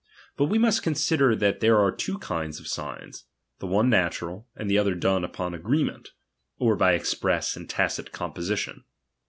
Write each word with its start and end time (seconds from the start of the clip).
But 0.35 0.45
J'l',"^")"^ 0.45 0.51
we 0.53 0.57
must 0.57 0.81
consider 0.81 1.35
that 1.35 1.59
there 1.59 1.77
are 1.77 1.91
two 1.91 2.17
kinds 2.17 2.59
of 2.59 2.67
signs; 2.67 3.25
the 3.59 3.67
one 3.67 3.87
natural; 3.87 4.47
the 4.59 4.75
other 4.75 4.95
done 4.95 5.23
upon 5.23 5.53
agreement, 5.53 6.09
or 6.57 6.75
by 6.75 6.93
express 6.93 7.55
or 7.55 7.63
tacit 7.65 8.11
composition. 8.11 8.85